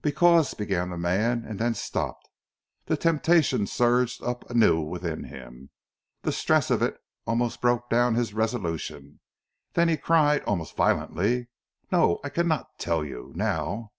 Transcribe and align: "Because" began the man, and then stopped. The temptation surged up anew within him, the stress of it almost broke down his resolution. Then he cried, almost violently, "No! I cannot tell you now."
"Because" 0.00 0.54
began 0.54 0.88
the 0.88 0.96
man, 0.96 1.44
and 1.46 1.58
then 1.58 1.74
stopped. 1.74 2.30
The 2.86 2.96
temptation 2.96 3.66
surged 3.66 4.22
up 4.22 4.48
anew 4.48 4.80
within 4.80 5.24
him, 5.24 5.68
the 6.22 6.32
stress 6.32 6.70
of 6.70 6.80
it 6.80 6.96
almost 7.26 7.60
broke 7.60 7.90
down 7.90 8.14
his 8.14 8.32
resolution. 8.32 9.20
Then 9.74 9.90
he 9.90 9.98
cried, 9.98 10.42
almost 10.44 10.74
violently, 10.74 11.48
"No! 11.92 12.18
I 12.24 12.30
cannot 12.30 12.78
tell 12.78 13.04
you 13.04 13.32
now." 13.36 13.92